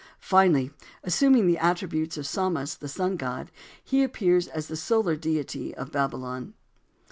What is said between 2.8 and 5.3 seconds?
Sun God, he appears as the solar